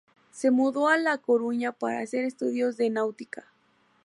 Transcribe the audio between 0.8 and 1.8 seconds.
a La Coruña